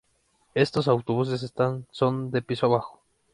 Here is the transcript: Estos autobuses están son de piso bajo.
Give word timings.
Estos 0.55 0.87
autobuses 0.87 1.43
están 1.43 1.85
son 1.91 2.31
de 2.31 2.41
piso 2.41 2.67
bajo. 2.71 3.03